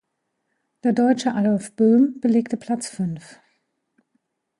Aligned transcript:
Der 0.83 0.93
Deutsche 0.93 1.35
Adolf 1.35 1.75
Böhm 1.75 2.19
belegte 2.21 2.57
Platz 2.57 2.89
fünf. 2.89 3.39